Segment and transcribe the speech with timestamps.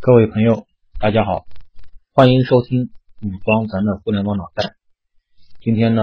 [0.00, 0.64] 各位朋友，
[1.00, 1.44] 大家好，
[2.14, 4.76] 欢迎收听武装咱的互联网脑袋。
[5.60, 6.02] 今天呢，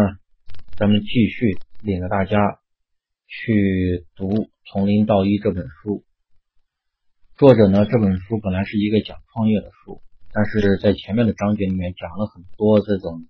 [0.75, 2.59] 咱们继续领着大家
[3.25, 4.27] 去读
[4.65, 6.03] 《从零到一》这本书。
[7.37, 10.01] 作者呢，这本书本来是一个讲创业的书，
[10.33, 13.25] 但是在前面的章节里面讲了很多这种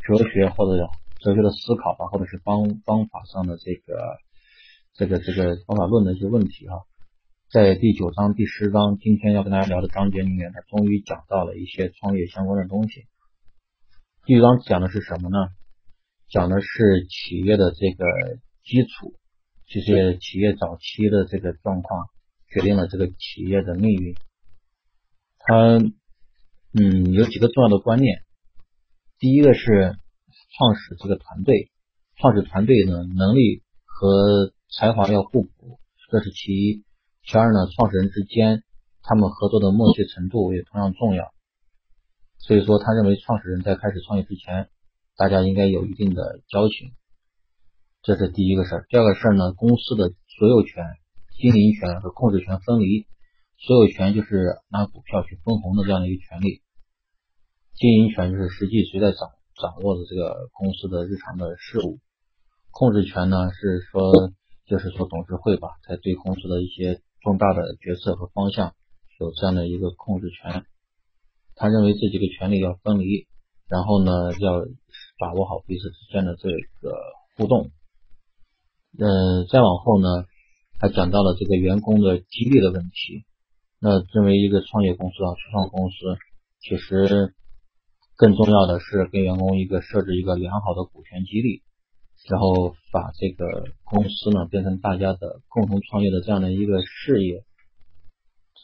[0.00, 0.90] 哲学或者
[1.20, 4.18] 哲学的思考吧，或者是方方法上的这个
[4.94, 6.82] 这个这个方法论的一些问题哈。
[7.52, 13.06] 在第九章、第十章，今天要跟大家聊的章节里面，他终于讲到了一些创业相关的东西。
[14.24, 15.36] 第九章讲的是什么呢？
[16.28, 16.68] 讲的是
[17.08, 18.06] 企业的这个
[18.62, 19.16] 基础，
[19.66, 22.06] 这些企业早期的这个状况，
[22.52, 24.14] 决定了这个企业的命运。
[25.40, 25.56] 它，
[26.72, 28.22] 嗯，有几个重要的观念。
[29.18, 29.96] 第一个是
[30.56, 31.72] 创始这个团队，
[32.16, 35.80] 创始团队呢，能力和才华要互补，
[36.12, 36.84] 这是其一。
[37.24, 38.64] 其二呢，创始人之间
[39.02, 41.32] 他们合作的默契程度也同样重要，
[42.38, 44.68] 所以说他认为创始人在开始创业之前，
[45.16, 46.92] 大家应该有一定的交情，
[48.02, 48.86] 这是第一个事儿。
[48.88, 50.84] 第二个事儿呢，公司的所有权、
[51.36, 53.06] 经营权和控制权分离，
[53.58, 56.62] 所有权就是拿股票去分红的这样的一个权利，
[57.74, 62.00] 经营权就是实际谁在掌掌握的这个公司的日常的事务，
[62.70, 64.32] 控制权呢是说
[64.66, 68.74] 就是说董事会吧，在对公司的一些重大的决策和方向
[69.18, 70.64] 有这样的一个控制权，
[71.54, 73.26] 他认为这几个权利要分离，
[73.68, 74.64] 然后呢要
[75.18, 76.48] 把握好彼此之间的这
[76.80, 76.96] 个
[77.36, 77.70] 互动。
[78.98, 80.24] 嗯，再往后呢，
[80.78, 83.24] 他讲到了这个员工的激励的问题。
[83.78, 85.96] 那作为一个创业公司啊，初创公司，
[86.60, 87.34] 其实
[88.16, 91.62] 更重要的是给员工一个设置一个良好的股权激励。
[92.28, 97.44] 然后把这个公司呢变成大家的共同创业的这样的一个事业，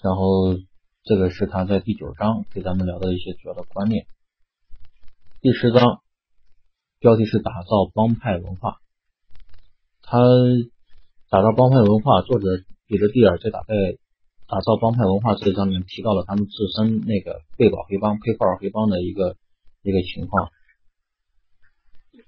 [0.03, 0.57] 然后
[1.03, 4.07] 这个是他在第九章给咱们聊的一些主要的观念。
[5.41, 6.03] 第十章
[7.01, 8.77] 标题是打造帮派文化，
[10.03, 10.19] 他
[11.31, 12.47] 打造帮派文化，作者
[12.87, 13.75] 彼得蒂尔在打在
[14.47, 19.37] 打造帮派文化这上面提到了他们自身那个贝宝黑帮、佩克尔黑帮的一个
[19.83, 20.51] 一个情况，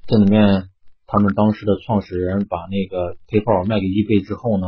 [0.06, 0.70] 这里面。
[1.10, 4.66] 他们当时的创始人把那个 PayPal 卖给 eBay 之后呢，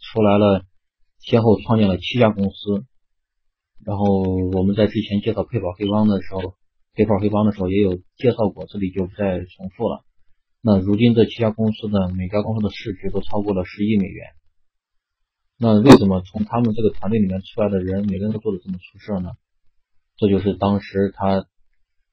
[0.00, 0.66] 出来了，
[1.20, 2.84] 先后创建了七家公司。
[3.84, 4.04] 然后
[4.50, 6.58] 我们在之前介绍 PayPal 黑帮的时候
[6.96, 10.02] ，PayPal 黑帮的时候也有介绍过，这里就不再重复了。
[10.60, 14.26] 那如今这七家公司的每家公司的市值都超过了十亿美元。
[15.56, 19.30] 那为什么从他们这个团队里面出来的人，每个人都做的这么出色呢？
[20.16, 21.46] 这就是当时他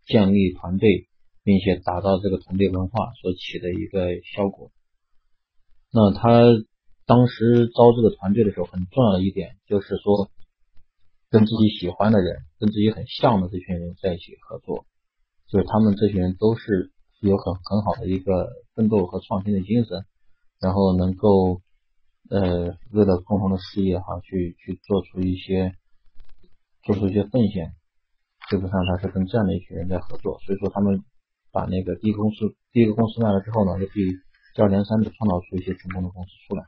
[0.05, 1.07] 建立团队。
[1.43, 4.71] 并且打造这个团队文化所起的一个效果。
[5.91, 6.41] 那他
[7.05, 10.31] 当时招这个团队的时候，很重要的一点就是说，
[11.29, 14.85] 跟自己喜欢的人、跟自己很像的这群人在一起合作，
[15.49, 20.05] 就是他们这群人都是有很很好的一个奋斗和创新的精神，
[20.61, 21.61] 然后能够
[22.29, 25.75] 呃为了共同的事业哈去去做出一些
[26.83, 27.73] 做出一些奉献。
[28.49, 31.03] 基本上他是跟这样的一群人在合作，所以说他们。
[31.53, 34.09] 把那个第一个公司第一个公司卖了之后呢，就可以
[34.55, 36.65] 接二连三的创造出一些成功的公司出来。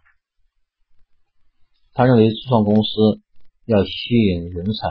[1.94, 2.92] 他认为初创公司
[3.66, 4.88] 要吸引人才，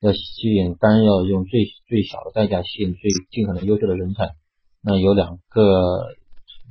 [0.00, 4.36] 要吸引当然要用最最小的代价吸引最尽可能优秀的人才。
[4.80, 6.14] 那有两个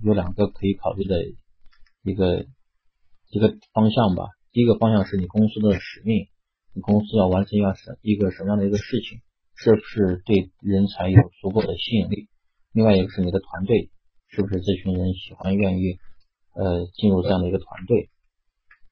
[0.03, 1.17] 有两个可以考虑的
[2.03, 2.45] 一个
[3.29, 4.29] 一个方向吧。
[4.53, 6.27] 第一个方向是你公司的使命，
[6.73, 9.19] 你公司要完成一个什一个什么样的一个事情，
[9.55, 12.29] 是不是对人才有足够的吸引力？
[12.73, 13.89] 另外一个是你的团队，
[14.27, 15.97] 是不是这群人喜欢愿意
[16.53, 18.09] 呃进入这样的一个团队？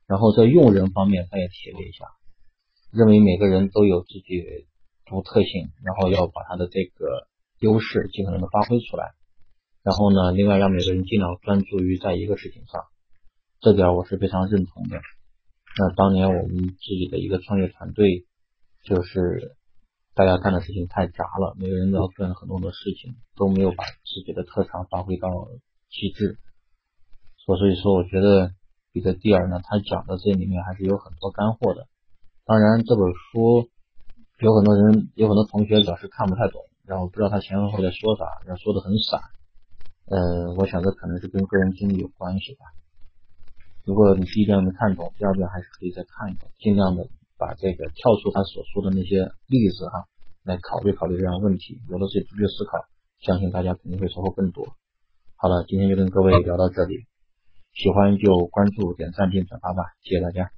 [0.08, 2.06] 然后在用人方面，他也提了一下，
[2.91, 4.68] 认为每个人都有自己
[5.06, 7.28] 独特性，然后要把他的这个
[7.59, 9.13] 优势尽可能的发挥出来。
[9.84, 12.81] 然后呢，另外让每个人尽量专注于在一个事情上，
[13.59, 15.00] 这点我是非常认同的。
[15.78, 18.25] 那当年我们自己的一个创业团队
[18.84, 19.57] 就是。
[20.15, 25.27] 大家干的事情太杂了，每个人都要干很多的事情，都没有把自己的特长发挥到
[25.89, 26.39] 极致。
[27.35, 28.51] 所以说，我觉得
[28.94, 31.85] 彼得蒂尔呢，他讲的这里面还是有很多干货的。
[32.45, 33.67] 当然，这本书
[34.39, 39.19] 有很多人，有很多同学表示看不太懂，然后不知道他前后在说啥，然后说的很散。
[40.06, 42.71] 呃，我想这可能是跟个人经历有关系吧。
[43.83, 47.06] 如果你第一遍没看懂，第二遍还是可以再看一遍，尽量的。
[47.37, 50.05] 把这个跳出他所说的那些例子哈，
[50.43, 52.85] 来考虑考虑这样问题，有了自己独立思考，
[53.19, 54.65] 相信大家肯定会收获更多。
[55.35, 57.05] 好了，今天就跟各位聊到这里，
[57.73, 60.55] 喜欢就关注、点赞并转发吧，谢谢大家。